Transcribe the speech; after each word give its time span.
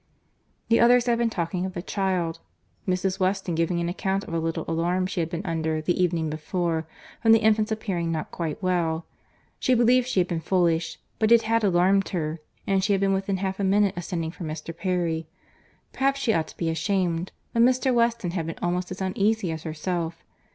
The 0.69 0.79
others 0.79 1.05
had 1.05 1.19
been 1.19 1.29
talking 1.29 1.63
of 1.63 1.75
the 1.75 1.83
child, 1.83 2.39
Mrs. 2.87 3.19
Weston 3.19 3.53
giving 3.53 3.79
an 3.79 3.87
account 3.87 4.23
of 4.23 4.33
a 4.33 4.39
little 4.39 4.65
alarm 4.67 5.05
she 5.05 5.19
had 5.19 5.29
been 5.29 5.45
under, 5.45 5.79
the 5.79 6.01
evening 6.03 6.27
before, 6.27 6.87
from 7.21 7.33
the 7.33 7.43
infant's 7.43 7.71
appearing 7.71 8.11
not 8.11 8.31
quite 8.31 8.63
well. 8.63 9.05
She 9.59 9.75
believed 9.75 10.07
she 10.07 10.19
had 10.19 10.27
been 10.27 10.39
foolish, 10.41 10.97
but 11.19 11.31
it 11.31 11.43
had 11.43 11.63
alarmed 11.63 12.09
her, 12.09 12.39
and 12.65 12.83
she 12.83 12.93
had 12.93 12.99
been 12.99 13.13
within 13.13 13.37
half 13.37 13.59
a 13.59 13.63
minute 13.63 13.95
of 13.95 14.03
sending 14.03 14.31
for 14.31 14.43
Mr. 14.43 14.75
Perry. 14.75 15.27
Perhaps 15.93 16.19
she 16.19 16.33
ought 16.33 16.47
to 16.47 16.57
be 16.57 16.71
ashamed, 16.71 17.31
but 17.53 17.61
Mr. 17.61 17.93
Weston 17.93 18.31
had 18.31 18.47
been 18.47 18.57
almost 18.59 18.89
as 18.89 19.01
uneasy 19.01 19.51
as 19.51 19.61
herself. 19.61 20.23